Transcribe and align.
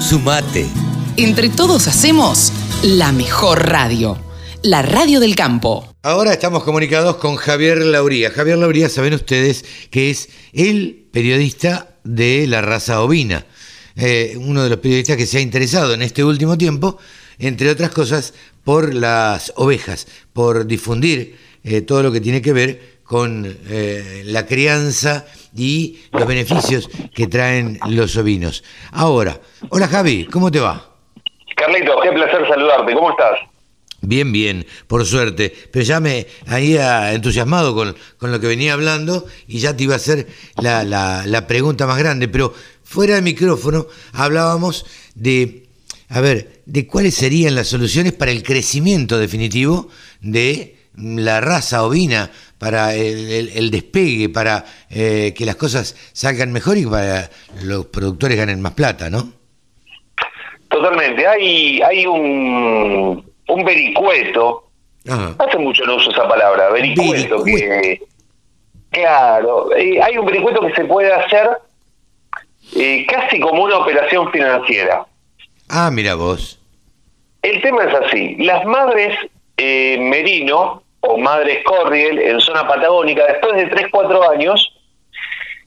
Sumate. 0.00 0.66
Entre 1.16 1.48
todos 1.48 1.88
hacemos 1.88 2.52
la 2.84 3.10
mejor 3.10 3.68
radio, 3.68 4.16
la 4.62 4.80
radio 4.80 5.18
del 5.18 5.34
campo. 5.34 5.96
Ahora 6.02 6.32
estamos 6.32 6.62
comunicados 6.62 7.16
con 7.16 7.34
Javier 7.36 7.78
Lauría. 7.78 8.30
Javier 8.30 8.56
Lauría, 8.56 8.88
saben 8.88 9.14
ustedes 9.14 9.64
que 9.90 10.10
es 10.10 10.28
el 10.52 11.08
periodista 11.10 11.96
de 12.04 12.46
la 12.46 12.62
raza 12.62 13.02
ovina. 13.02 13.46
Eh, 13.96 14.36
uno 14.38 14.62
de 14.62 14.70
los 14.70 14.78
periodistas 14.78 15.16
que 15.16 15.26
se 15.26 15.38
ha 15.38 15.40
interesado 15.40 15.92
en 15.92 16.02
este 16.02 16.22
último 16.22 16.56
tiempo, 16.56 16.98
entre 17.38 17.68
otras 17.68 17.90
cosas, 17.90 18.32
por 18.62 18.94
las 18.94 19.52
ovejas, 19.56 20.06
por 20.32 20.66
difundir 20.66 21.36
eh, 21.64 21.80
todo 21.80 22.04
lo 22.04 22.12
que 22.12 22.20
tiene 22.20 22.40
que 22.40 22.52
ver 22.52 22.96
con 23.02 23.58
eh, 23.68 24.22
la 24.24 24.46
crianza 24.46 25.26
y 25.56 25.98
los 26.12 26.26
beneficios 26.26 26.88
que 27.14 27.26
traen 27.26 27.78
los 27.88 28.16
ovinos. 28.16 28.62
Ahora, 28.92 29.40
hola 29.70 29.88
Javi, 29.88 30.26
¿cómo 30.26 30.50
te 30.50 30.60
va? 30.60 30.92
Carlito, 31.56 31.98
qué 32.02 32.12
placer 32.12 32.46
saludarte, 32.48 32.92
¿cómo 32.92 33.10
estás? 33.10 33.38
Bien, 34.02 34.30
bien, 34.30 34.66
por 34.86 35.04
suerte. 35.06 35.52
Pero 35.72 35.84
ya 35.84 36.00
me 36.00 36.26
había 36.46 37.12
entusiasmado 37.12 37.74
con, 37.74 37.96
con, 38.18 38.30
lo 38.30 38.38
que 38.38 38.46
venía 38.46 38.74
hablando 38.74 39.24
y 39.48 39.58
ya 39.58 39.76
te 39.76 39.84
iba 39.84 39.94
a 39.94 39.96
hacer 39.96 40.26
la, 40.56 40.84
la, 40.84 41.24
la 41.26 41.46
pregunta 41.46 41.86
más 41.86 41.98
grande. 41.98 42.28
Pero 42.28 42.52
fuera 42.84 43.14
del 43.14 43.24
micrófono 43.24 43.86
hablábamos 44.12 44.84
de, 45.14 45.66
a 46.08 46.20
ver, 46.20 46.62
de 46.66 46.86
cuáles 46.86 47.14
serían 47.14 47.54
las 47.54 47.68
soluciones 47.68 48.12
para 48.12 48.30
el 48.30 48.42
crecimiento 48.42 49.18
definitivo 49.18 49.88
de 50.20 50.76
la 50.96 51.40
raza 51.40 51.82
ovina, 51.84 52.30
para 52.58 52.94
el, 52.94 53.70
despegue, 53.70 54.28
para 54.28 54.64
eh, 54.90 55.34
que 55.36 55.44
las 55.44 55.56
cosas 55.56 55.94
salgan 56.12 56.52
mejor 56.52 56.78
y 56.78 56.86
para 56.86 57.30
los 57.62 57.86
productores 57.86 58.36
ganen 58.36 58.60
más 58.60 58.72
plata, 58.72 59.10
¿no? 59.10 59.32
Totalmente. 60.68 61.26
Hay, 61.26 61.80
hay 61.82 62.06
un, 62.06 63.24
un 63.48 63.64
vericueto. 63.64 64.64
Hace 65.38 65.58
mucho 65.58 65.84
no 65.84 65.96
uso 65.96 66.10
esa 66.10 66.26
palabra, 66.26 66.70
vericueto. 66.70 67.44
Que, 67.44 68.02
claro, 68.90 69.74
eh, 69.76 70.02
hay 70.02 70.18
un 70.18 70.26
vericueto 70.26 70.60
que 70.66 70.74
se 70.74 70.84
puede 70.84 71.12
hacer 71.12 71.48
eh, 72.74 73.06
casi 73.06 73.38
como 73.38 73.62
una 73.62 73.78
operación 73.78 74.32
financiera. 74.32 75.06
Ah, 75.68 75.90
mira 75.92 76.16
vos. 76.16 76.58
El 77.42 77.62
tema 77.62 77.84
es 77.84 77.94
así. 77.94 78.34
Las 78.36 78.64
madres 78.64 79.16
merino 79.56 80.82
o 81.16 81.18
madres 81.18 81.64
corriel 81.64 82.18
en 82.18 82.40
zona 82.40 82.66
patagónica, 82.66 83.26
después 83.26 83.54
de 83.56 83.70
3-4 83.70 84.30
años, 84.32 84.72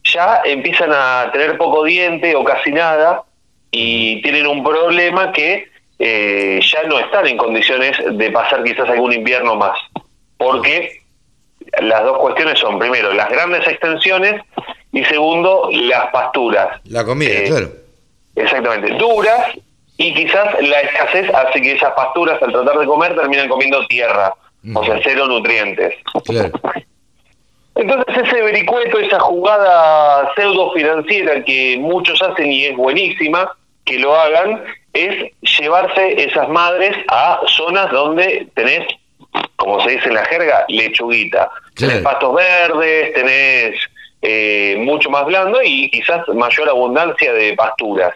ya 0.03 0.41
empiezan 0.45 0.91
a 0.93 1.29
tener 1.31 1.57
poco 1.57 1.83
diente 1.83 2.35
o 2.35 2.43
casi 2.43 2.71
nada 2.71 3.23
y 3.71 4.21
tienen 4.21 4.47
un 4.47 4.63
problema 4.63 5.31
que 5.31 5.67
eh, 5.97 6.59
ya 6.61 6.83
no 6.83 6.99
están 6.99 7.27
en 7.27 7.37
condiciones 7.37 7.97
de 8.11 8.31
pasar 8.31 8.63
quizás 8.63 8.89
algún 8.89 9.13
invierno 9.13 9.55
más. 9.55 9.77
Porque 10.37 11.01
las 11.81 12.03
dos 12.03 12.17
cuestiones 12.19 12.59
son, 12.59 12.79
primero, 12.79 13.11
las 13.13 13.29
grandes 13.29 13.67
extensiones 13.67 14.41
y 14.91 15.03
segundo, 15.05 15.69
las 15.71 16.07
pasturas. 16.11 16.79
La 16.85 17.03
comida, 17.03 17.33
eh, 17.33 17.43
claro. 17.47 17.69
Exactamente, 18.35 18.93
duras 18.93 19.57
y 19.97 20.13
quizás 20.13 20.61
la 20.61 20.79
escasez 20.79 21.29
hace 21.33 21.61
que 21.61 21.73
esas 21.73 21.91
pasturas 21.91 22.41
al 22.41 22.53
tratar 22.53 22.79
de 22.79 22.85
comer 22.85 23.15
terminan 23.15 23.49
comiendo 23.49 23.85
tierra 23.87 24.33
o 24.73 24.83
sea, 24.83 24.99
cero 25.03 25.27
nutrientes. 25.27 25.95
Entonces 27.75 28.17
ese 28.25 28.41
vericueto, 28.41 28.99
esa 28.99 29.19
jugada 29.19 30.29
pseudo 30.35 30.73
financiera 30.73 31.43
que 31.43 31.77
muchos 31.79 32.21
hacen 32.21 32.51
y 32.51 32.65
es 32.65 32.75
buenísima, 32.75 33.49
que 33.85 33.99
lo 33.99 34.15
hagan, 34.15 34.63
es 34.93 35.31
llevarse 35.59 36.23
esas 36.23 36.49
madres 36.49 36.95
a 37.07 37.39
zonas 37.47 37.89
donde 37.91 38.47
tenés, 38.53 38.85
como 39.55 39.81
se 39.81 39.91
dice 39.91 40.09
en 40.09 40.15
la 40.15 40.25
jerga, 40.25 40.65
lechuguita. 40.67 41.49
Tenés 41.75 42.01
pastos 42.01 42.35
verdes, 42.35 43.13
tenés 43.13 43.79
eh, 44.21 44.75
mucho 44.79 45.09
más 45.09 45.25
blando 45.25 45.59
y 45.63 45.89
quizás 45.89 46.27
mayor 46.35 46.67
abundancia 46.67 47.31
de 47.31 47.53
pasturas. 47.53 48.13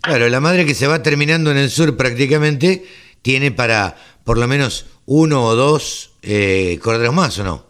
Claro, 0.00 0.28
la 0.28 0.40
madre 0.40 0.66
que 0.66 0.74
se 0.74 0.88
va 0.88 1.02
terminando 1.04 1.52
en 1.52 1.58
el 1.58 1.70
sur 1.70 1.96
prácticamente 1.96 2.82
tiene 3.22 3.52
para 3.52 3.94
por 4.24 4.38
lo 4.38 4.48
menos 4.48 4.86
uno 5.06 5.44
o 5.44 5.54
dos 5.54 6.14
eh, 6.22 6.78
corderos 6.82 7.14
más, 7.14 7.38
¿o 7.38 7.44
no? 7.44 7.64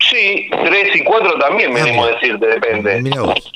Sí, 0.00 0.48
tres 0.50 0.94
y 0.94 1.04
cuatro 1.04 1.38
también, 1.38 1.72
me 1.72 1.80
a 1.80 2.06
decirte, 2.06 2.46
depende. 2.46 3.00
Mira 3.02 3.22
vos. 3.22 3.52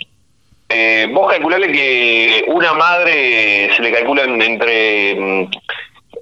Eh, 0.69 1.09
vos 1.13 1.31
calculale 1.31 1.73
que 1.73 2.45
una 2.47 2.73
madre 2.75 3.71
se 3.75 3.83
le 3.83 3.93
calculan 3.93 4.41
entre 4.41 5.17
mm, 5.17 5.51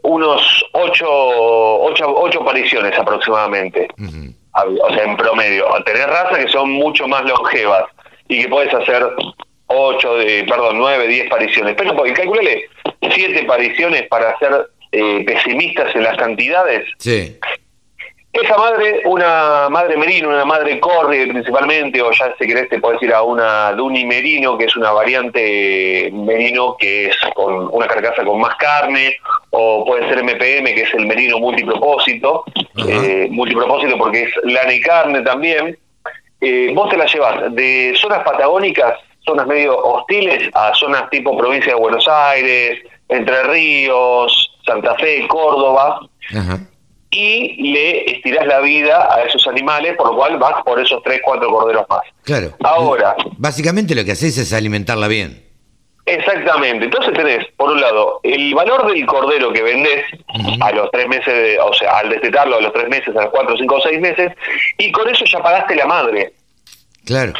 unos 0.02 0.64
ocho, 0.72 1.06
ocho, 1.08 2.14
ocho 2.16 2.42
apariciones 2.42 2.98
aproximadamente. 2.98 3.88
O 3.98 4.94
sea, 4.94 5.04
en 5.04 5.16
promedio. 5.16 5.66
Tener 5.84 6.08
razas 6.08 6.38
que 6.38 6.48
son 6.48 6.70
mucho 6.70 7.06
más 7.06 7.22
longevas 7.24 7.84
y 8.28 8.42
que 8.42 8.48
puedes 8.48 8.72
hacer 8.72 9.06
ocho, 9.66 10.16
de, 10.16 10.44
perdón, 10.48 10.78
nueve, 10.78 11.06
diez 11.06 11.28
pariciones. 11.28 11.74
Pero 11.76 11.94
calculale 12.14 12.68
siete 13.12 13.44
pariciones 13.44 14.08
para 14.08 14.30
hacer 14.30 14.68
eh, 14.92 15.24
pesimistas 15.24 15.94
en 15.94 16.04
las 16.04 16.16
cantidades. 16.16 16.84
Sí. 16.98 17.38
Esa 18.30 18.56
madre, 18.58 19.00
una 19.06 19.68
madre 19.70 19.96
merino, 19.96 20.28
una 20.28 20.44
madre 20.44 20.78
corri 20.78 21.26
principalmente, 21.26 22.00
o 22.02 22.12
ya 22.12 22.34
si 22.38 22.46
querés 22.46 22.68
te 22.68 22.78
puedes 22.78 23.02
ir 23.02 23.12
a 23.12 23.22
una 23.22 23.72
Duni 23.72 24.04
merino, 24.04 24.56
que 24.58 24.66
es 24.66 24.76
una 24.76 24.92
variante 24.92 26.10
merino 26.12 26.76
que 26.78 27.06
es 27.06 27.16
con 27.34 27.68
una 27.72 27.86
carcasa 27.86 28.24
con 28.24 28.38
más 28.38 28.54
carne, 28.56 29.16
o 29.50 29.84
puede 29.84 30.06
ser 30.08 30.22
MPM, 30.22 30.74
que 30.74 30.82
es 30.82 30.94
el 30.94 31.06
merino 31.06 31.38
multipropósito, 31.38 32.44
eh, 32.86 33.28
multipropósito 33.30 33.96
porque 33.96 34.24
es 34.24 34.30
lana 34.44 34.74
y 34.74 34.80
carne 34.82 35.22
también. 35.22 35.78
Eh, 36.40 36.70
vos 36.74 36.90
te 36.90 36.98
la 36.98 37.06
llevas 37.06 37.54
de 37.54 37.94
zonas 37.96 38.22
patagónicas, 38.24 39.00
zonas 39.24 39.46
medio 39.46 39.76
hostiles, 39.76 40.48
a 40.54 40.72
zonas 40.74 41.08
tipo 41.10 41.36
provincia 41.36 41.72
de 41.72 41.80
Buenos 41.80 42.06
Aires, 42.06 42.78
Entre 43.08 43.42
Ríos, 43.44 44.47
Santa 44.68 44.94
Fe, 44.96 45.26
Córdoba, 45.26 46.00
y 47.10 47.72
le 47.72 48.12
estirás 48.12 48.46
la 48.46 48.60
vida 48.60 49.08
a 49.12 49.22
esos 49.22 49.46
animales, 49.48 49.96
por 49.96 50.10
lo 50.10 50.16
cual 50.16 50.38
vas 50.38 50.62
por 50.62 50.78
esos 50.80 51.02
3, 51.02 51.20
4 51.24 51.50
corderos 51.50 51.86
más. 51.88 52.02
Claro. 52.22 52.54
Ahora. 52.62 53.16
Básicamente 53.38 53.94
lo 53.94 54.04
que 54.04 54.12
haces 54.12 54.36
es 54.38 54.52
alimentarla 54.52 55.08
bien. 55.08 55.48
Exactamente. 56.04 56.86
Entonces 56.86 57.12
tenés, 57.12 57.46
por 57.56 57.70
un 57.70 57.80
lado, 57.80 58.20
el 58.22 58.54
valor 58.54 58.90
del 58.90 59.04
cordero 59.06 59.52
que 59.52 59.62
vendés 59.62 60.04
a 60.60 60.72
los 60.72 60.90
tres 60.90 61.06
meses, 61.06 61.58
o 61.62 61.72
sea, 61.74 61.98
al 61.98 62.08
destetarlo 62.08 62.56
a 62.56 62.60
los 62.62 62.72
tres 62.72 62.88
meses, 62.88 63.14
a 63.14 63.22
los 63.22 63.30
cuatro, 63.30 63.56
cinco 63.58 63.76
o 63.76 63.80
seis 63.80 64.00
meses, 64.00 64.32
y 64.78 64.90
con 64.90 65.08
eso 65.08 65.24
ya 65.26 65.40
pagaste 65.40 65.76
la 65.76 65.86
madre. 65.86 66.32
Claro. 67.04 67.34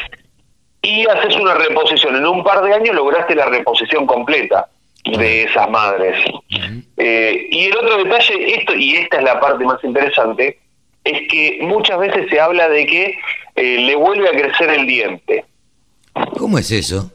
Y 0.82 1.06
haces 1.06 1.36
una 1.36 1.54
reposición. 1.54 2.16
En 2.16 2.26
un 2.26 2.44
par 2.44 2.62
de 2.62 2.74
años 2.74 2.94
lograste 2.94 3.34
la 3.34 3.46
reposición 3.46 4.06
completa 4.06 4.68
de 5.04 5.44
esas 5.44 5.70
madres. 5.70 6.16
Eh, 6.96 7.46
y 7.50 7.66
el 7.66 7.76
otro 7.76 8.04
detalle, 8.04 8.54
esto 8.54 8.74
y 8.74 8.96
esta 8.96 9.18
es 9.18 9.24
la 9.24 9.40
parte 9.40 9.64
más 9.64 9.82
interesante, 9.82 10.58
es 11.04 11.28
que 11.28 11.58
muchas 11.62 11.98
veces 11.98 12.26
se 12.30 12.40
habla 12.40 12.68
de 12.68 12.86
que 12.86 13.18
eh, 13.56 13.78
le 13.80 13.94
vuelve 13.96 14.28
a 14.28 14.32
crecer 14.32 14.70
el 14.70 14.86
diente. 14.86 15.44
¿Cómo 16.36 16.58
es 16.58 16.70
eso? 16.70 17.10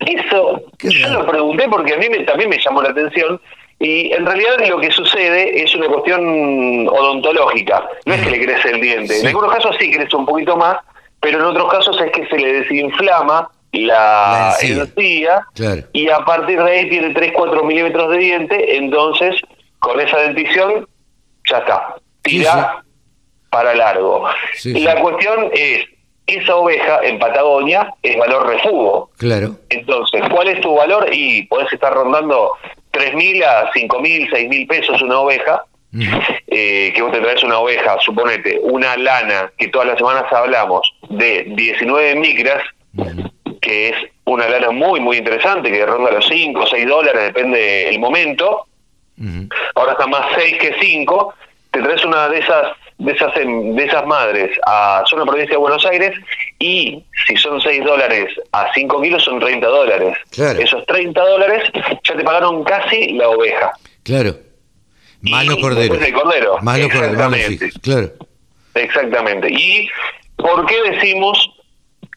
Eso, 0.00 0.62
yo 0.78 1.08
lo 1.08 1.26
pregunté 1.26 1.68
porque 1.68 1.94
a 1.94 1.96
mí 1.98 2.06
también 2.24 2.50
me 2.50 2.58
llamó 2.58 2.82
la 2.82 2.90
atención 2.90 3.40
y 3.80 4.12
en 4.12 4.24
realidad 4.24 4.66
lo 4.68 4.80
que 4.80 4.90
sucede 4.90 5.60
es 5.62 5.74
una 5.74 5.88
cuestión 5.88 6.88
odontológica, 6.88 7.84
no 8.06 8.14
es 8.14 8.22
que 8.22 8.30
le 8.30 8.44
crece 8.44 8.70
el 8.70 8.80
diente. 8.80 9.20
En 9.20 9.26
algunos 9.26 9.52
casos 9.52 9.76
sí 9.78 9.90
crece 9.90 10.16
un 10.16 10.26
poquito 10.26 10.56
más, 10.56 10.78
pero 11.20 11.38
en 11.38 11.44
otros 11.44 11.70
casos 11.70 12.00
es 12.00 12.10
que 12.12 12.26
se 12.26 12.38
le 12.38 12.60
desinflama 12.60 13.50
la, 13.72 14.54
encía, 14.60 15.46
y 15.92 16.08
a 16.08 16.20
partir 16.20 16.62
de 16.62 16.70
ahí 16.70 16.88
tiene 16.88 17.14
3-4 17.14 17.64
milímetros 17.64 18.10
de 18.10 18.18
diente, 18.18 18.76
entonces 18.76 19.40
con 19.78 20.00
esa 20.00 20.18
dentición 20.18 20.88
ya 21.50 21.58
está, 21.58 21.96
tira 22.22 22.82
para 23.50 23.74
largo. 23.74 24.26
la 24.64 25.00
cuestión 25.00 25.50
es, 25.52 25.86
esa 26.26 26.56
oveja 26.56 27.00
en 27.02 27.18
Patagonia 27.18 27.94
es 28.02 28.16
valor 28.18 28.46
refugo. 28.46 29.10
Claro. 29.16 29.56
Entonces, 29.70 30.22
¿cuál 30.30 30.48
es 30.48 30.60
tu 30.60 30.74
valor? 30.74 31.08
Y 31.12 31.44
podés 31.44 31.72
estar 31.72 31.92
rondando 31.92 32.52
3.000 32.92 33.44
a 33.44 33.72
5.000, 33.72 34.30
6.000 34.30 34.68
pesos 34.68 35.02
una 35.02 35.20
oveja. 35.20 35.64
Eh, 36.48 36.92
que 36.94 37.00
vos 37.00 37.10
te 37.12 37.20
traes 37.20 37.42
una 37.42 37.60
oveja, 37.60 37.96
suponete, 38.00 38.60
una 38.62 38.94
lana, 38.98 39.50
que 39.56 39.68
todas 39.68 39.88
las 39.88 39.96
semanas 39.96 40.30
hablamos, 40.30 40.92
de 41.08 41.44
19 41.56 42.14
micras, 42.16 42.62
que 43.60 43.90
es 43.90 43.96
una 44.24 44.48
lana 44.48 44.70
muy, 44.70 45.00
muy 45.00 45.16
interesante, 45.16 45.70
que 45.70 45.86
ronda 45.86 46.10
los 46.10 46.26
5 46.26 46.60
o 46.60 46.66
6 46.66 46.86
dólares, 46.86 47.22
depende 47.34 47.58
del 47.86 47.98
momento. 47.98 48.66
Ahora 49.74 49.92
está 49.92 50.06
más 50.06 50.26
6 50.36 50.58
que 50.58 50.76
5. 50.80 51.34
Te 51.70 51.82
traes 51.82 52.04
una 52.04 52.28
de 52.28 52.38
esas 52.38 52.68
de 52.98 53.12
esas, 53.12 53.32
de 53.34 53.84
esas 53.84 54.06
madres 54.06 54.50
a 54.66 55.04
zona 55.06 55.24
provincia 55.24 55.52
de 55.52 55.58
Buenos 55.58 55.86
Aires 55.86 56.18
y 56.58 57.04
si 57.26 57.36
son 57.36 57.60
6 57.60 57.84
dólares 57.84 58.28
a 58.52 58.72
5 58.74 59.00
kilos 59.00 59.24
son 59.24 59.38
30 59.38 59.66
dólares. 59.66 60.18
Esos 60.36 60.84
30 60.86 61.20
dólares 61.20 61.62
ya 62.02 62.16
te 62.16 62.24
pagaron 62.24 62.64
casi 62.64 63.12
la 63.12 63.28
oveja. 63.28 63.72
Claro. 64.02 64.34
Más 65.20 65.46
los 65.46 65.58
corderos. 65.58 65.98
cordero. 66.12 66.58
Más 66.62 66.78
los 66.78 66.92
corderos, 66.92 67.72
claro. 67.82 68.10
Exactamente. 68.74 69.48
¿Y 69.50 69.88
por 70.36 70.66
qué 70.66 70.90
decimos 70.90 71.50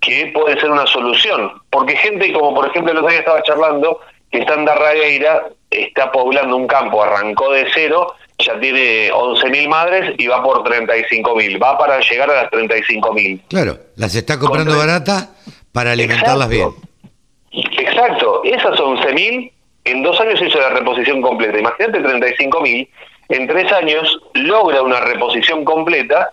que 0.01 0.31
puede 0.33 0.59
ser 0.59 0.69
una 0.69 0.85
solución? 0.87 1.51
Porque 1.69 1.95
gente 1.95 2.33
como 2.33 2.53
por 2.53 2.67
ejemplo 2.67 2.91
el 2.91 2.97
otro 2.97 3.09
día 3.09 3.19
estaba 3.19 3.41
charlando 3.43 3.99
que 4.31 4.39
está 4.39 4.55
en 4.55 4.65
Darragueira, 4.65 5.49
está 5.69 6.11
poblando 6.11 6.55
un 6.55 6.67
campo, 6.67 7.03
arrancó 7.03 7.51
de 7.51 7.67
cero, 7.73 8.15
ya 8.39 8.59
tiene 8.59 9.11
11.000 9.11 9.67
madres 9.67 10.15
y 10.17 10.27
va 10.27 10.41
por 10.41 10.63
35.000, 10.63 11.61
va 11.61 11.77
para 11.77 11.99
llegar 11.99 12.29
a 12.29 12.43
las 12.43 12.51
35.000. 12.51 13.41
Claro, 13.49 13.77
las 13.97 14.15
está 14.15 14.39
comprando 14.39 14.77
barata 14.77 15.29
para 15.71 15.91
alimentarlas 15.91 16.49
bien. 16.49 16.69
Exacto, 17.51 18.41
esas 18.43 18.77
11.000 18.79 19.51
en 19.83 20.03
dos 20.03 20.19
años 20.21 20.41
hizo 20.41 20.59
la 20.59 20.69
reposición 20.69 21.21
completa. 21.21 21.59
Imagínate 21.59 22.01
35.000, 22.01 22.87
en 23.29 23.47
tres 23.47 23.71
años 23.71 24.19
logra 24.33 24.81
una 24.81 25.01
reposición 25.01 25.65
completa 25.65 26.31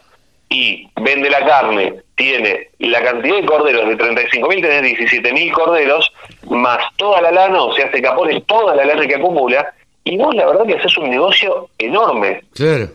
y 0.48 0.88
vende 0.96 1.30
la 1.30 1.44
carne, 1.44 1.94
tiene 2.18 2.68
la 2.78 3.02
cantidad 3.02 3.36
de 3.36 3.46
corderos 3.46 3.88
de 3.88 3.96
35.000, 3.96 4.60
tenés 4.60 4.98
17.000 4.98 5.52
corderos, 5.52 6.12
más 6.50 6.78
toda 6.96 7.22
la 7.22 7.30
lana, 7.30 7.62
o 7.62 7.72
sea, 7.72 7.90
se 7.90 8.02
capone 8.02 8.42
toda 8.42 8.74
la 8.74 8.84
lana 8.84 9.06
que 9.06 9.14
acumula, 9.14 9.72
y 10.04 10.18
vos 10.18 10.34
la 10.34 10.46
verdad 10.46 10.66
que 10.66 10.74
haces 10.74 10.98
un 10.98 11.08
negocio 11.08 11.70
enorme. 11.78 12.42
Claro. 12.54 12.88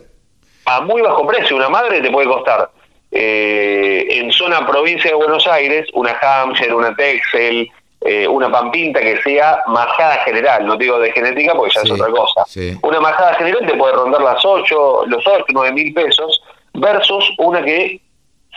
A 0.66 0.80
muy 0.82 1.02
bajo 1.02 1.26
precio, 1.26 1.56
una 1.56 1.68
madre 1.68 2.00
te 2.00 2.10
puede 2.10 2.28
costar 2.28 2.70
eh, 3.10 4.06
en 4.10 4.30
zona 4.32 4.66
provincia 4.66 5.10
de 5.10 5.16
Buenos 5.16 5.46
Aires, 5.46 5.88
una 5.94 6.16
Hampshire, 6.20 6.74
una 6.74 6.94
Texel, 6.94 7.68
eh, 8.00 8.28
una 8.28 8.50
pampinta 8.50 9.00
que 9.00 9.22
sea 9.22 9.62
majada 9.66 10.16
general, 10.24 10.66
no 10.66 10.76
digo 10.76 10.98
de 10.98 11.10
genética 11.12 11.54
porque 11.54 11.74
ya 11.74 11.82
es 11.82 11.90
otra 11.90 12.08
cosa. 12.08 12.44
Una 12.82 13.00
majada 13.00 13.34
general 13.34 13.66
te 13.66 13.74
puede 13.74 13.94
rondar 13.94 14.20
las 14.20 14.44
8, 14.44 15.06
los 15.06 15.26
8, 15.26 15.44
9 15.52 15.72
mil 15.72 15.94
pesos, 15.94 16.42
versus 16.74 17.32
una 17.38 17.64
que, 17.64 18.00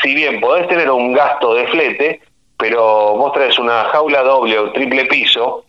si 0.01 0.13
bien 0.13 0.39
podés 0.39 0.67
tener 0.67 0.89
un 0.89 1.13
gasto 1.13 1.53
de 1.53 1.67
flete, 1.67 2.21
pero 2.57 3.15
vos 3.15 3.33
traes 3.33 3.57
una 3.59 3.85
jaula 3.85 4.23
doble 4.23 4.57
o 4.57 4.71
triple 4.71 5.05
piso, 5.05 5.65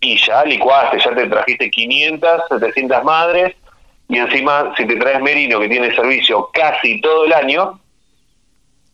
y 0.00 0.16
ya 0.16 0.44
licuaste, 0.44 0.98
ya 0.98 1.14
te 1.14 1.26
trajiste 1.26 1.70
500, 1.70 2.42
700 2.48 3.04
madres, 3.04 3.54
y 4.08 4.18
encima 4.18 4.72
si 4.76 4.86
te 4.86 4.96
traes 4.96 5.20
merino 5.20 5.60
que 5.60 5.68
tiene 5.68 5.94
servicio 5.94 6.48
casi 6.52 7.00
todo 7.00 7.26
el 7.26 7.32
año, 7.32 7.80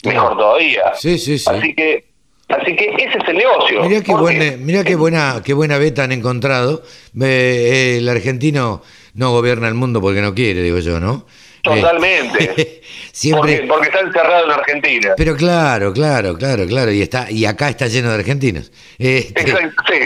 mejor 0.04 0.36
todavía. 0.36 0.94
Sí, 0.94 1.18
sí, 1.18 1.38
sí. 1.38 1.50
Así 1.50 1.74
que 1.74 2.04
Así 2.48 2.76
que 2.76 2.94
ese 2.96 3.18
es 3.18 3.28
el 3.28 3.38
negocio. 3.38 3.82
Mirá 3.82 4.02
qué, 4.02 4.12
buena, 4.12 4.84
qué 4.84 4.94
buena, 4.94 5.42
qué 5.44 5.52
buena 5.52 5.78
beta 5.78 6.04
han 6.04 6.12
encontrado. 6.12 6.82
Eh, 7.20 7.96
el 7.98 8.08
argentino 8.08 8.82
no 9.14 9.32
gobierna 9.32 9.66
el 9.66 9.74
mundo 9.74 10.00
porque 10.00 10.20
no 10.20 10.32
quiere, 10.32 10.62
digo 10.62 10.78
yo, 10.78 11.00
¿no? 11.00 11.26
Totalmente. 11.74 12.82
Siempre... 13.12 13.64
Porque, 13.66 13.88
está 13.88 14.00
encerrado 14.00 14.44
en 14.44 14.50
Argentina. 14.50 15.14
Pero 15.16 15.36
claro, 15.36 15.92
claro, 15.92 16.36
claro, 16.36 16.66
claro. 16.66 16.92
Y 16.92 17.02
está 17.02 17.30
y 17.30 17.46
acá 17.46 17.68
está 17.68 17.86
lleno 17.86 18.10
de 18.10 18.16
argentinos. 18.16 18.70
Este, 18.98 19.40
Exacto, 19.40 19.82
sí. 19.88 20.00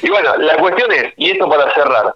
y 0.02 0.08
bueno, 0.08 0.36
la 0.38 0.56
cuestión 0.56 0.90
es, 0.92 1.12
y 1.16 1.30
esto 1.30 1.48
para 1.48 1.72
cerrar, 1.74 2.14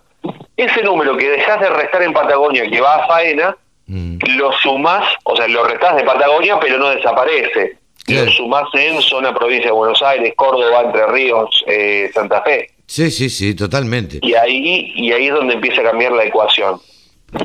ese 0.57 0.83
número 0.83 1.17
que 1.17 1.29
dejas 1.29 1.61
de 1.61 1.71
restar 1.71 2.03
en 2.03 2.13
Patagonia 2.13 2.69
que 2.69 2.81
va 2.81 3.05
a 3.05 3.07
faena, 3.07 3.57
mm. 3.87 4.19
lo 4.37 4.53
sumás, 4.53 5.15
o 5.25 5.37
sea, 5.37 5.49
lo 5.49 5.65
restás 5.65 5.97
de 5.97 6.05
Patagonia, 6.05 6.59
pero 6.61 6.79
no 6.79 6.91
desaparece. 6.91 7.79
Lo 8.09 8.29
sumás 8.31 8.65
en 8.75 9.01
zona 9.01 9.33
provincia 9.33 9.67
de 9.67 9.73
Buenos 9.73 10.03
Aires, 10.03 10.33
Córdoba, 10.37 10.83
Entre 10.87 11.07
Ríos, 11.07 11.65
eh, 11.67 12.11
Santa 12.13 12.43
Fe. 12.43 12.71
Sí, 12.87 13.11
sí, 13.11 13.31
sí, 13.31 13.55
totalmente. 13.55 14.19
Y 14.21 14.35
ahí, 14.35 14.93
y 14.97 15.13
ahí 15.13 15.29
es 15.29 15.35
donde 15.35 15.55
empieza 15.55 15.81
a 15.83 15.85
cambiar 15.85 16.13
la 16.13 16.25
ecuación. 16.25 16.81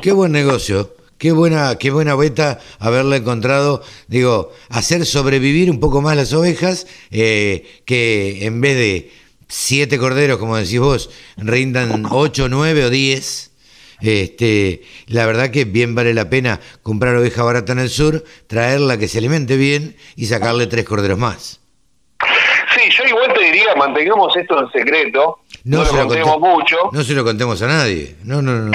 Qué 0.02 0.12
buen 0.12 0.32
negocio. 0.32 0.94
Qué 1.18 1.32
buena, 1.32 1.76
qué 1.76 1.90
buena 1.90 2.14
beta 2.14 2.60
haberla 2.78 3.16
encontrado. 3.16 3.82
Digo, 4.06 4.52
hacer 4.68 5.04
sobrevivir 5.04 5.70
un 5.70 5.80
poco 5.80 6.00
más 6.00 6.16
las 6.16 6.32
ovejas, 6.32 6.86
eh, 7.10 7.66
que 7.84 8.46
en 8.46 8.60
vez 8.60 8.76
de 8.76 9.12
siete 9.48 9.98
corderos, 9.98 10.38
como 10.38 10.56
decís 10.56 10.78
vos, 10.78 11.10
rindan 11.36 12.06
ocho, 12.10 12.48
nueve 12.48 12.84
o 12.84 12.90
diez. 12.90 13.50
Este, 14.00 14.82
la 15.08 15.26
verdad 15.26 15.50
que 15.50 15.64
bien 15.64 15.96
vale 15.96 16.14
la 16.14 16.30
pena 16.30 16.60
comprar 16.82 17.16
oveja 17.16 17.42
barata 17.42 17.72
en 17.72 17.80
el 17.80 17.90
sur, 17.90 18.22
traerla 18.46 18.96
que 18.96 19.08
se 19.08 19.18
alimente 19.18 19.56
bien 19.56 19.96
y 20.14 20.26
sacarle 20.26 20.68
tres 20.68 20.84
corderos 20.84 21.18
más. 21.18 21.58
Sí, 22.76 22.82
yo 22.96 23.04
igual 23.08 23.32
te 23.34 23.44
diría, 23.44 23.74
mantengamos 23.74 24.36
esto 24.36 24.60
en 24.60 24.70
secreto, 24.70 25.40
no, 25.64 25.84
se 25.84 25.96
lo 25.96 26.06
contemos 26.06 26.38
mucho. 26.38 26.76
No 26.92 27.02
se 27.02 27.12
lo 27.14 27.24
contemos 27.24 27.60
a 27.62 27.66
nadie. 27.66 28.16
No, 28.22 28.40
no, 28.40 28.52
no. 28.52 28.70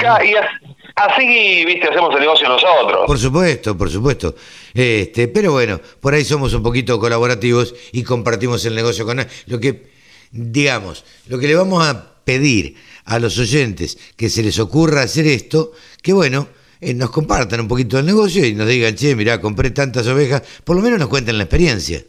Así, 0.96 1.64
viste, 1.64 1.88
hacemos 1.88 2.14
el 2.14 2.20
negocio 2.20 2.48
nosotros. 2.48 3.04
Por 3.06 3.18
supuesto, 3.18 3.76
por 3.76 3.90
supuesto. 3.90 4.34
Este, 4.72 5.28
pero 5.28 5.52
bueno, 5.52 5.80
por 6.00 6.14
ahí 6.14 6.24
somos 6.24 6.54
un 6.54 6.62
poquito 6.62 7.00
colaborativos 7.00 7.74
y 7.92 8.02
compartimos 8.04 8.64
el 8.64 8.74
negocio 8.74 9.04
con 9.04 9.26
lo 9.46 9.60
que 9.60 9.94
digamos, 10.34 11.04
lo 11.28 11.38
que 11.38 11.46
le 11.46 11.54
vamos 11.54 11.86
a 11.86 12.14
pedir 12.24 12.76
a 13.04 13.18
los 13.18 13.38
oyentes 13.38 13.96
que 14.16 14.28
se 14.28 14.42
les 14.42 14.58
ocurra 14.58 15.02
hacer 15.02 15.26
esto, 15.26 15.72
que 16.02 16.12
bueno, 16.12 16.48
eh, 16.80 16.92
nos 16.92 17.10
compartan 17.10 17.60
un 17.60 17.68
poquito 17.68 17.98
el 17.98 18.06
negocio 18.06 18.44
y 18.44 18.54
nos 18.54 18.66
digan, 18.66 18.96
che, 18.96 19.14
mirá, 19.14 19.40
compré 19.40 19.70
tantas 19.70 20.06
ovejas, 20.08 20.42
por 20.64 20.74
lo 20.74 20.82
menos 20.82 20.98
nos 20.98 21.08
cuenten 21.08 21.38
la 21.38 21.44
experiencia. 21.44 22.02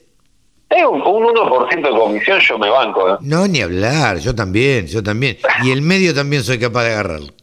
Eh, 0.70 0.84
un, 0.84 1.02
un 1.02 1.24
1% 1.24 1.82
de 1.82 1.90
comisión 1.90 2.40
yo 2.40 2.58
me 2.58 2.70
banco. 2.70 3.14
¿eh? 3.14 3.18
No, 3.22 3.48
ni 3.48 3.62
hablar, 3.62 4.18
yo 4.18 4.34
también, 4.34 4.88
yo 4.88 5.04
también. 5.04 5.38
Y 5.64 5.70
el 5.70 5.84
medio 5.84 6.14
también 6.16 6.44
soy 6.44 6.58
capaz 6.58 6.84
de 6.86 6.94
agarrarlo. 6.94 7.34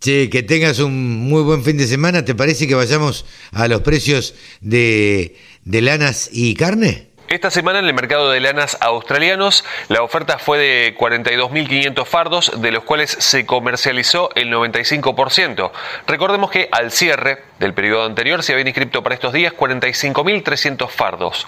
Che, 0.00 0.30
que 0.30 0.42
tengas 0.42 0.78
un 0.78 1.28
muy 1.28 1.42
buen 1.42 1.62
fin 1.62 1.76
de 1.76 1.86
semana. 1.86 2.24
¿Te 2.24 2.34
parece 2.34 2.66
que 2.66 2.74
vayamos 2.74 3.26
a 3.52 3.68
los 3.68 3.82
precios 3.82 4.34
de, 4.62 5.36
de 5.64 5.82
lanas 5.82 6.30
y 6.32 6.54
carne? 6.54 7.09
Esta 7.30 7.52
semana 7.52 7.78
en 7.78 7.84
el 7.84 7.94
mercado 7.94 8.28
de 8.32 8.40
lanas 8.40 8.76
australianos 8.80 9.64
la 9.86 10.02
oferta 10.02 10.40
fue 10.40 10.58
de 10.58 10.96
42.500 10.98 12.04
fardos, 12.04 12.60
de 12.60 12.72
los 12.72 12.82
cuales 12.82 13.12
se 13.20 13.46
comercializó 13.46 14.30
el 14.34 14.52
95%. 14.52 15.70
Recordemos 16.08 16.50
que 16.50 16.68
al 16.72 16.90
cierre 16.90 17.44
del 17.60 17.72
periodo 17.72 18.04
anterior 18.04 18.42
se 18.42 18.52
habían 18.52 18.66
inscrito 18.66 19.04
para 19.04 19.14
estos 19.14 19.32
días 19.32 19.52
45.300 19.52 20.88
fardos. 20.88 21.46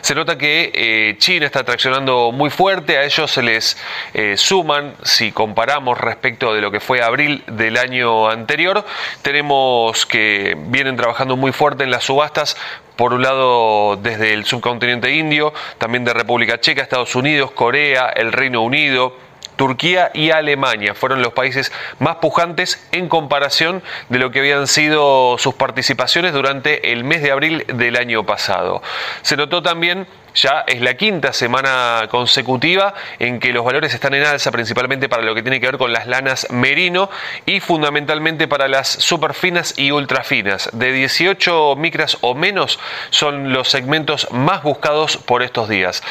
Se 0.00 0.14
nota 0.14 0.38
que 0.38 0.72
eh, 0.72 1.16
China 1.18 1.44
está 1.44 1.62
traccionando 1.62 2.32
muy 2.32 2.48
fuerte, 2.48 2.96
a 2.96 3.04
ellos 3.04 3.30
se 3.30 3.42
les 3.42 3.76
eh, 4.14 4.38
suman, 4.38 4.94
si 5.02 5.30
comparamos 5.30 5.98
respecto 5.98 6.54
de 6.54 6.62
lo 6.62 6.70
que 6.70 6.80
fue 6.80 7.02
abril 7.02 7.44
del 7.48 7.76
año 7.76 8.30
anterior, 8.30 8.82
tenemos 9.20 10.06
que 10.06 10.56
vienen 10.58 10.96
trabajando 10.96 11.36
muy 11.36 11.52
fuerte 11.52 11.84
en 11.84 11.90
las 11.90 12.04
subastas 12.04 12.56
por 12.98 13.14
un 13.14 13.22
lado 13.22 13.94
desde 13.94 14.34
el 14.34 14.44
subcontinente 14.44 15.14
indio, 15.14 15.54
también 15.78 16.04
de 16.04 16.12
República 16.12 16.58
Checa, 16.58 16.82
Estados 16.82 17.14
Unidos, 17.14 17.52
Corea, 17.52 18.08
el 18.08 18.32
Reino 18.32 18.60
Unido, 18.60 19.16
Turquía 19.54 20.10
y 20.14 20.30
Alemania 20.32 20.94
fueron 20.94 21.22
los 21.22 21.32
países 21.32 21.70
más 22.00 22.16
pujantes 22.16 22.84
en 22.90 23.08
comparación 23.08 23.84
de 24.08 24.18
lo 24.18 24.32
que 24.32 24.40
habían 24.40 24.66
sido 24.66 25.38
sus 25.38 25.54
participaciones 25.54 26.32
durante 26.32 26.92
el 26.92 27.04
mes 27.04 27.22
de 27.22 27.30
abril 27.30 27.64
del 27.72 27.96
año 27.96 28.26
pasado. 28.26 28.82
Se 29.22 29.36
notó 29.36 29.62
también 29.62 30.08
ya 30.42 30.64
es 30.66 30.80
la 30.80 30.94
quinta 30.94 31.32
semana 31.32 32.06
consecutiva 32.10 32.94
en 33.18 33.40
que 33.40 33.52
los 33.52 33.64
valores 33.64 33.94
están 33.94 34.14
en 34.14 34.24
alza, 34.24 34.50
principalmente 34.50 35.08
para 35.08 35.22
lo 35.22 35.34
que 35.34 35.42
tiene 35.42 35.60
que 35.60 35.66
ver 35.66 35.78
con 35.78 35.92
las 35.92 36.06
lanas 36.06 36.46
merino 36.50 37.10
y 37.46 37.60
fundamentalmente 37.60 38.48
para 38.48 38.68
las 38.68 38.88
superfinas 38.88 39.74
y 39.76 39.90
ultrafinas. 39.90 40.70
De 40.72 40.92
18 40.92 41.74
micras 41.76 42.18
o 42.20 42.34
menos 42.34 42.78
son 43.10 43.52
los 43.52 43.68
segmentos 43.68 44.28
más 44.30 44.62
buscados 44.62 45.16
por 45.16 45.42
estos 45.42 45.68
días. 45.68 46.02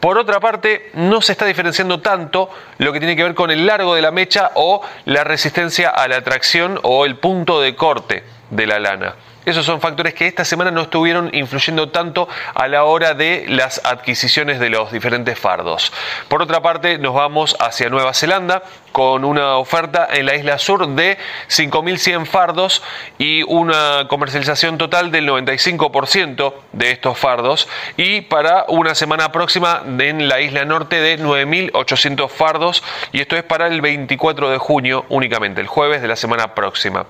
Por 0.00 0.18
otra 0.18 0.40
parte, 0.40 0.90
no 0.94 1.20
se 1.22 1.32
está 1.32 1.46
diferenciando 1.46 2.00
tanto 2.00 2.50
lo 2.78 2.92
que 2.92 3.00
tiene 3.00 3.16
que 3.16 3.24
ver 3.24 3.34
con 3.34 3.50
el 3.50 3.66
largo 3.66 3.94
de 3.94 4.02
la 4.02 4.10
mecha 4.10 4.52
o 4.54 4.82
la 5.04 5.24
resistencia 5.24 5.88
a 5.88 6.06
la 6.06 6.22
tracción 6.22 6.78
o 6.82 7.06
el 7.06 7.16
punto 7.16 7.60
de 7.60 7.74
corte 7.74 8.22
de 8.50 8.66
la 8.66 8.78
lana. 8.78 9.16
Esos 9.46 9.64
son 9.64 9.80
factores 9.80 10.12
que 10.12 10.26
esta 10.26 10.44
semana 10.44 10.72
no 10.72 10.82
estuvieron 10.82 11.30
influyendo 11.32 11.90
tanto 11.90 12.28
a 12.52 12.66
la 12.66 12.82
hora 12.82 13.14
de 13.14 13.46
las 13.48 13.80
adquisiciones 13.84 14.58
de 14.58 14.70
los 14.70 14.90
diferentes 14.90 15.38
fardos. 15.38 15.92
Por 16.26 16.42
otra 16.42 16.62
parte, 16.62 16.98
nos 16.98 17.14
vamos 17.14 17.56
hacia 17.60 17.88
Nueva 17.88 18.12
Zelanda 18.12 18.64
con 18.90 19.24
una 19.24 19.54
oferta 19.58 20.08
en 20.12 20.26
la 20.26 20.34
isla 20.34 20.58
sur 20.58 20.88
de 20.88 21.16
5.100 21.48 22.26
fardos 22.26 22.82
y 23.18 23.44
una 23.44 24.08
comercialización 24.08 24.78
total 24.78 25.12
del 25.12 25.28
95% 25.28 26.52
de 26.72 26.90
estos 26.90 27.16
fardos 27.16 27.68
y 27.96 28.22
para 28.22 28.64
una 28.66 28.96
semana 28.96 29.30
próxima 29.30 29.82
en 29.86 30.28
la 30.28 30.40
isla 30.40 30.64
norte 30.64 31.00
de 31.00 31.20
9.800 31.20 32.28
fardos 32.30 32.82
y 33.12 33.20
esto 33.20 33.36
es 33.36 33.44
para 33.44 33.68
el 33.68 33.80
24 33.80 34.50
de 34.50 34.58
junio 34.58 35.04
únicamente, 35.08 35.60
el 35.60 35.68
jueves 35.68 36.02
de 36.02 36.08
la 36.08 36.16
semana 36.16 36.52
próxima. 36.52 37.06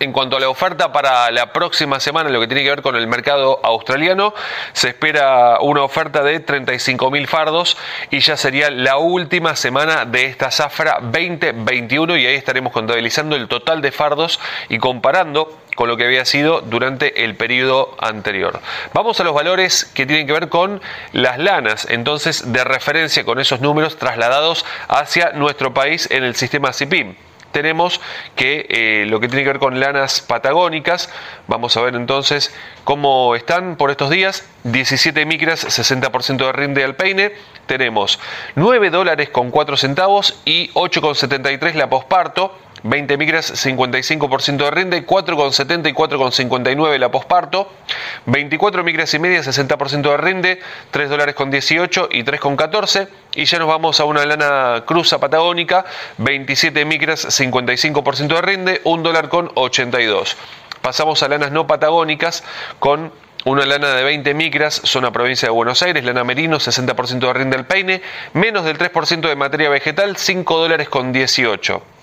En 0.00 0.12
cuanto 0.12 0.36
a 0.36 0.40
la 0.40 0.48
oferta 0.48 0.92
para 0.92 1.30
la 1.32 1.52
próxima 1.52 1.98
semana, 1.98 2.30
lo 2.30 2.40
que 2.40 2.46
tiene 2.46 2.62
que 2.62 2.70
ver 2.70 2.82
con 2.82 2.94
el 2.94 3.08
mercado 3.08 3.58
australiano, 3.64 4.32
se 4.72 4.90
espera 4.90 5.58
una 5.60 5.82
oferta 5.82 6.22
de 6.22 6.44
35.000 6.44 7.26
fardos 7.26 7.76
y 8.10 8.20
ya 8.20 8.36
sería 8.36 8.70
la 8.70 8.98
última 8.98 9.56
semana 9.56 10.04
de 10.04 10.26
esta 10.26 10.52
zafra 10.52 11.00
2021 11.02 12.16
y 12.16 12.26
ahí 12.26 12.36
estaremos 12.36 12.72
contabilizando 12.72 13.34
el 13.34 13.48
total 13.48 13.82
de 13.82 13.90
fardos 13.90 14.38
y 14.68 14.78
comparando 14.78 15.58
con 15.74 15.88
lo 15.88 15.96
que 15.96 16.04
había 16.04 16.24
sido 16.24 16.60
durante 16.60 17.24
el 17.24 17.34
periodo 17.34 17.96
anterior. 18.00 18.60
Vamos 18.92 19.18
a 19.18 19.24
los 19.24 19.34
valores 19.34 19.84
que 19.84 20.06
tienen 20.06 20.28
que 20.28 20.32
ver 20.32 20.48
con 20.48 20.80
las 21.12 21.38
lanas, 21.38 21.88
entonces 21.90 22.52
de 22.52 22.62
referencia 22.62 23.24
con 23.24 23.40
esos 23.40 23.60
números 23.60 23.96
trasladados 23.96 24.64
hacia 24.86 25.32
nuestro 25.32 25.74
país 25.74 26.08
en 26.12 26.22
el 26.22 26.36
sistema 26.36 26.72
CIPIM 26.72 27.16
tenemos 27.52 28.00
que 28.36 28.66
eh, 28.68 29.06
lo 29.06 29.20
que 29.20 29.28
tiene 29.28 29.42
que 29.42 29.50
ver 29.50 29.58
con 29.58 29.80
lanas 29.80 30.20
patagónicas, 30.20 31.10
vamos 31.46 31.76
a 31.76 31.82
ver 31.82 31.94
entonces 31.94 32.54
cómo 32.84 33.34
están 33.34 33.76
por 33.76 33.90
estos 33.90 34.10
días, 34.10 34.44
17 34.64 35.24
micras, 35.26 35.64
60% 35.66 36.36
de 36.36 36.52
rinde 36.52 36.84
al 36.84 36.94
peine, 36.94 37.32
tenemos 37.66 38.18
9 38.54 38.90
dólares 38.90 39.28
con 39.30 39.50
4 39.50 39.76
centavos 39.76 40.40
y 40.44 40.70
8,73 40.72 41.74
la 41.74 41.88
posparto, 41.88 42.56
20 42.82 43.16
micras, 43.16 43.66
55% 43.66 44.56
de 44.56 44.70
rinde, 44.70 45.06
4,70 45.06 45.90
y 45.90 45.92
4,59 45.92 46.98
la 46.98 47.10
posparto, 47.10 47.70
24 48.26 48.84
micras 48.84 49.12
y 49.14 49.18
media, 49.18 49.40
60% 49.40 50.02
de 50.02 50.16
rinde, 50.16 50.60
3 50.90 51.10
dólares 51.10 51.34
con 51.34 51.50
18 51.50 52.08
y 52.12 52.24
3,14. 52.24 53.08
Y 53.34 53.44
ya 53.44 53.58
nos 53.58 53.68
vamos 53.68 54.00
a 54.00 54.04
una 54.04 54.24
lana 54.24 54.84
cruza 54.86 55.18
patagónica, 55.18 55.84
27 56.18 56.84
micras, 56.84 57.26
55% 57.26 58.26
de 58.28 58.42
rinde, 58.42 58.80
1 58.84 59.02
dólar 59.02 59.28
con 59.28 59.50
82. 59.54 60.36
Pasamos 60.82 61.22
a 61.22 61.28
lanas 61.28 61.50
no 61.50 61.66
patagónicas 61.66 62.44
con 62.78 63.12
una 63.44 63.64
lana 63.64 63.94
de 63.94 64.04
20 64.04 64.34
micras, 64.34 64.80
zona 64.84 65.12
provincia 65.12 65.46
de 65.46 65.52
Buenos 65.52 65.82
Aires, 65.82 66.04
lana 66.04 66.24
merino, 66.24 66.58
60% 66.58 67.18
de 67.18 67.32
rinde 67.32 67.56
al 67.56 67.66
peine, 67.66 68.02
menos 68.32 68.64
del 68.64 68.78
3% 68.78 69.20
de 69.20 69.36
materia 69.36 69.68
vegetal, 69.68 70.16
5 70.16 70.58
dólares 70.58 70.88
con 70.88 71.12
18 71.12 71.97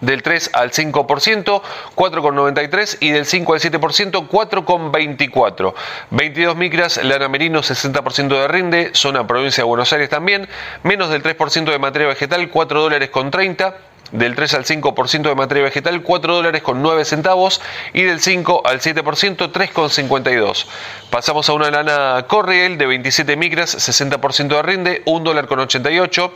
del 0.00 0.22
3 0.22 0.50
al 0.52 0.70
5%, 0.70 1.62
4,93 1.94 2.96
y 3.00 3.10
del 3.10 3.26
5 3.26 3.54
al 3.54 3.60
7%, 3.60 4.28
4,24. 4.28 5.74
22 6.10 6.56
micras, 6.56 7.02
lana 7.02 7.28
merino, 7.28 7.60
60% 7.60 8.28
de 8.28 8.48
rinde, 8.48 8.90
zona 8.94 9.26
provincia 9.26 9.62
de 9.62 9.68
Buenos 9.68 9.92
Aires 9.92 10.08
también, 10.08 10.48
menos 10.82 11.10
del 11.10 11.22
3% 11.22 11.70
de 11.70 11.78
materia 11.78 12.08
vegetal, 12.08 12.48
4 12.48 12.80
dólares 12.80 13.10
con 13.10 13.30
30 13.30 13.76
del 14.12 14.34
3 14.34 14.54
al 14.54 14.64
5% 14.64 15.22
de 15.22 15.34
materia 15.34 15.64
vegetal, 15.64 16.02
4 16.02 16.34
dólares 16.34 16.62
con 16.62 16.82
9 16.82 17.04
centavos 17.04 17.60
y 17.92 18.02
del 18.02 18.20
5 18.20 18.62
al 18.64 18.80
7%, 18.80 19.52
3,52. 19.52 20.66
Pasamos 21.10 21.48
a 21.48 21.52
una 21.52 21.70
lana 21.70 22.24
Corriel 22.26 22.78
de 22.78 22.86
27 22.86 23.36
micras, 23.36 23.76
60% 23.76 24.48
de 24.48 24.62
rinde, 24.62 25.02
1 25.04 25.24
dólar 25.24 25.46
con 25.46 25.60
88. 25.60 26.32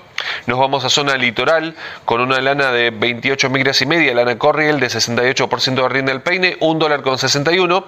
Nos 0.46 0.58
vamos 0.58 0.84
a 0.84 0.90
zona 0.90 1.16
litoral 1.16 1.74
con 2.04 2.20
una 2.20 2.40
lana 2.40 2.70
de 2.70 2.90
28 2.90 3.50
micras 3.50 3.80
y 3.82 3.86
media, 3.86 4.14
lana 4.14 4.38
Corriel 4.38 4.80
de 4.80 4.86
68% 4.86 5.74
de 5.74 5.88
rinde 5.88 6.12
al 6.12 6.22
peine, 6.22 6.56
1 6.60 6.78
dólar 6.78 7.02
con 7.02 7.18
61. 7.18 7.84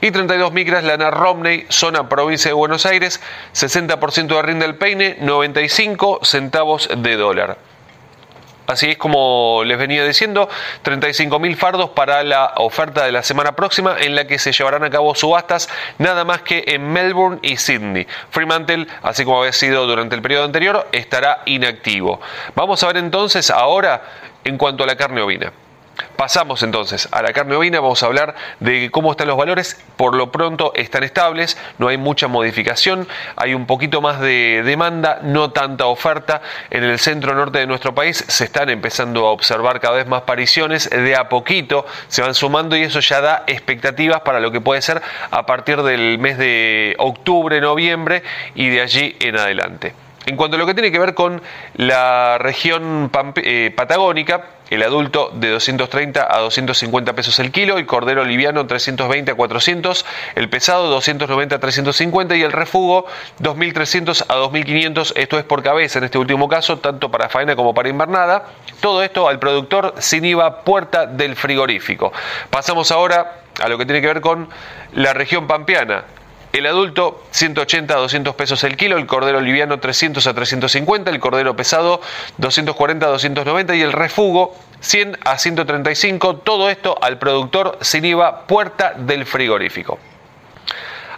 Y 0.00 0.10
32 0.10 0.52
micras, 0.52 0.84
lana 0.84 1.10
Romney, 1.10 1.66
zona 1.68 2.08
provincia 2.08 2.48
de 2.48 2.54
Buenos 2.54 2.86
Aires, 2.86 3.20
60% 3.54 4.26
de 4.26 4.42
rinde 4.42 4.64
al 4.64 4.76
peine, 4.76 5.16
95 5.20 6.20
centavos 6.22 6.88
de 6.96 7.16
dólar. 7.16 7.71
Así 8.72 8.90
es 8.90 8.96
como 8.96 9.62
les 9.64 9.76
venía 9.76 10.04
diciendo, 10.04 10.48
35.000 10.84 11.56
fardos 11.56 11.90
para 11.90 12.22
la 12.22 12.54
oferta 12.56 13.04
de 13.04 13.12
la 13.12 13.22
semana 13.22 13.52
próxima 13.52 13.96
en 13.98 14.14
la 14.14 14.26
que 14.26 14.38
se 14.38 14.52
llevarán 14.52 14.82
a 14.82 14.90
cabo 14.90 15.14
subastas 15.14 15.68
nada 15.98 16.24
más 16.24 16.40
que 16.40 16.64
en 16.66 16.90
Melbourne 16.90 17.38
y 17.42 17.58
Sydney. 17.58 18.06
Fremantle, 18.30 18.86
así 19.02 19.24
como 19.24 19.40
había 19.40 19.52
sido 19.52 19.86
durante 19.86 20.16
el 20.16 20.22
periodo 20.22 20.44
anterior, 20.44 20.88
estará 20.92 21.42
inactivo. 21.44 22.20
Vamos 22.54 22.82
a 22.82 22.86
ver 22.86 22.96
entonces 22.96 23.50
ahora 23.50 24.02
en 24.44 24.56
cuanto 24.56 24.84
a 24.84 24.86
la 24.86 24.96
carne 24.96 25.20
ovina. 25.20 25.52
Pasamos 26.16 26.62
entonces 26.62 27.08
a 27.12 27.22
la 27.22 27.32
carne 27.32 27.56
ovina, 27.56 27.80
vamos 27.80 28.02
a 28.02 28.06
hablar 28.06 28.34
de 28.60 28.90
cómo 28.90 29.10
están 29.10 29.28
los 29.28 29.36
valores. 29.36 29.80
Por 29.96 30.14
lo 30.14 30.30
pronto 30.30 30.72
están 30.74 31.02
estables, 31.02 31.56
no 31.78 31.88
hay 31.88 31.96
mucha 31.96 32.28
modificación, 32.28 33.08
hay 33.36 33.54
un 33.54 33.66
poquito 33.66 34.00
más 34.00 34.20
de 34.20 34.62
demanda, 34.64 35.20
no 35.22 35.50
tanta 35.50 35.86
oferta. 35.86 36.42
En 36.70 36.84
el 36.84 36.98
centro 36.98 37.34
norte 37.34 37.58
de 37.58 37.66
nuestro 37.66 37.94
país 37.94 38.24
se 38.28 38.44
están 38.44 38.70
empezando 38.70 39.26
a 39.26 39.30
observar 39.30 39.80
cada 39.80 39.96
vez 39.96 40.06
más 40.06 40.22
apariciones, 40.22 40.88
de 40.90 41.16
a 41.16 41.28
poquito 41.28 41.86
se 42.08 42.22
van 42.22 42.34
sumando 42.34 42.76
y 42.76 42.82
eso 42.82 43.00
ya 43.00 43.20
da 43.20 43.44
expectativas 43.46 44.20
para 44.20 44.40
lo 44.40 44.50
que 44.50 44.60
puede 44.60 44.82
ser 44.82 45.02
a 45.30 45.46
partir 45.46 45.82
del 45.82 46.18
mes 46.18 46.38
de 46.38 46.94
octubre, 46.98 47.60
noviembre 47.60 48.22
y 48.54 48.68
de 48.68 48.80
allí 48.80 49.16
en 49.20 49.36
adelante. 49.36 49.94
En 50.26 50.36
cuanto 50.36 50.56
a 50.56 50.58
lo 50.58 50.66
que 50.66 50.74
tiene 50.74 50.92
que 50.92 50.98
ver 50.98 51.14
con 51.14 51.42
la 51.74 52.38
región 52.38 53.10
eh, 53.36 53.72
patagónica, 53.74 54.44
el 54.72 54.82
adulto 54.82 55.30
de 55.34 55.50
230 55.50 56.26
a 56.30 56.38
250 56.40 57.12
pesos 57.12 57.38
el 57.38 57.52
kilo, 57.52 57.76
el 57.76 57.86
cordero 57.86 58.24
liviano 58.24 58.66
320 58.66 59.32
a 59.32 59.34
400, 59.34 60.06
el 60.34 60.48
pesado 60.48 60.88
290 60.88 61.56
a 61.56 61.58
350 61.58 62.36
y 62.36 62.42
el 62.42 62.52
refugo 62.52 63.06
2300 63.40 64.24
a 64.28 64.34
2500, 64.34 65.12
esto 65.16 65.38
es 65.38 65.44
por 65.44 65.62
cabeza 65.62 65.98
en 65.98 66.04
este 66.04 66.18
último 66.18 66.48
caso, 66.48 66.78
tanto 66.78 67.10
para 67.10 67.28
faena 67.28 67.54
como 67.54 67.74
para 67.74 67.88
invernada. 67.88 68.46
Todo 68.80 69.02
esto 69.02 69.28
al 69.28 69.38
productor 69.38 69.94
sin 69.98 70.24
IVA 70.24 70.60
puerta 70.60 71.06
del 71.06 71.36
frigorífico. 71.36 72.12
Pasamos 72.50 72.90
ahora 72.90 73.40
a 73.60 73.68
lo 73.68 73.76
que 73.76 73.84
tiene 73.84 74.00
que 74.00 74.06
ver 74.06 74.20
con 74.20 74.48
la 74.94 75.12
región 75.12 75.46
pampeana. 75.46 76.04
El 76.52 76.66
adulto 76.66 77.22
180 77.30 77.94
a 77.94 77.96
200 77.96 78.34
pesos 78.34 78.62
el 78.64 78.76
kilo, 78.76 78.98
el 78.98 79.06
cordero 79.06 79.40
liviano 79.40 79.80
300 79.80 80.26
a 80.26 80.34
350, 80.34 81.10
el 81.10 81.18
cordero 81.18 81.56
pesado 81.56 82.02
240 82.36 83.06
a 83.06 83.08
290 83.08 83.74
y 83.74 83.80
el 83.80 83.92
refugo 83.92 84.54
100 84.80 85.16
a 85.24 85.38
135. 85.38 86.36
Todo 86.36 86.68
esto 86.68 86.98
al 87.00 87.18
productor 87.18 87.78
sin 87.80 88.04
IVA 88.04 88.46
puerta 88.46 88.92
del 88.92 89.24
frigorífico. 89.24 89.98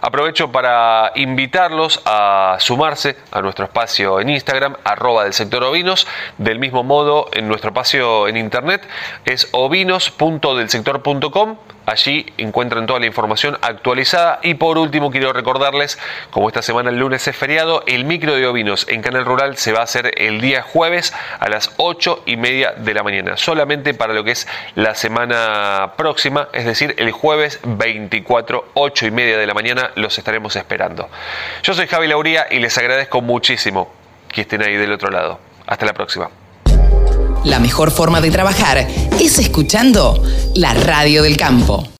Aprovecho 0.05 0.51
para 0.51 1.11
invitarlos 1.15 1.99
a 2.05 2.57
sumarse 2.59 3.17
a 3.31 3.41
nuestro 3.41 3.65
espacio 3.65 4.19
en 4.19 4.29
Instagram, 4.29 4.75
arroba 4.83 5.23
del 5.23 5.33
sector 5.33 5.63
ovinos. 5.63 6.05
Del 6.37 6.59
mismo 6.59 6.83
modo, 6.83 7.27
en 7.33 7.47
nuestro 7.47 7.71
espacio 7.71 8.27
en 8.27 8.37
internet 8.37 8.87
es 9.25 9.49
ovinos.delsector.com. 9.51 11.57
Allí 11.87 12.25
encuentran 12.37 12.87
toda 12.87 12.99
la 12.99 13.05
información 13.05 13.57
actualizada. 13.61 14.39
Y 14.41 14.55
por 14.55 14.77
último, 14.77 15.11
quiero 15.11 15.33
recordarles, 15.33 15.99
como 16.31 16.49
esta 16.49 16.61
semana 16.61 16.89
el 16.89 16.97
lunes 16.97 17.27
es 17.27 17.35
feriado, 17.35 17.83
el 17.85 18.05
micro 18.05 18.35
de 18.35 18.47
ovinos 18.47 18.87
en 18.89 19.01
Canal 19.01 19.25
Rural 19.25 19.57
se 19.57 19.71
va 19.71 19.81
a 19.81 19.83
hacer 19.83 20.11
el 20.17 20.41
día 20.41 20.63
jueves 20.63 21.13
a 21.39 21.49
las 21.49 21.73
8 21.77 22.23
y 22.25 22.37
media 22.37 22.73
de 22.73 22.93
la 22.93 23.03
mañana. 23.03 23.37
Solamente 23.37 23.93
para 23.93 24.13
lo 24.13 24.23
que 24.23 24.31
es 24.31 24.47
la 24.75 24.95
semana 24.95 25.93
próxima, 25.95 26.49
es 26.53 26.65
decir, 26.65 26.95
el 26.97 27.11
jueves 27.11 27.59
24, 27.63 28.69
8 28.73 29.07
y 29.07 29.11
media 29.11 29.37
de 29.37 29.45
la 29.45 29.53
mañana, 29.53 29.91
los 29.95 30.17
estaremos 30.17 30.55
esperando. 30.55 31.09
Yo 31.63 31.73
soy 31.73 31.87
Javi 31.87 32.07
Lauría 32.07 32.47
y 32.49 32.59
les 32.59 32.77
agradezco 32.77 33.21
muchísimo 33.21 33.91
que 34.29 34.41
estén 34.41 34.61
ahí 34.61 34.75
del 34.75 34.91
otro 34.91 35.09
lado. 35.09 35.39
Hasta 35.65 35.85
la 35.85 35.93
próxima. 35.93 36.29
La 37.43 37.59
mejor 37.59 37.91
forma 37.91 38.21
de 38.21 38.31
trabajar 38.31 38.79
es 38.79 39.39
escuchando 39.39 40.23
la 40.55 40.73
radio 40.73 41.21
del 41.23 41.37
campo. 41.37 41.87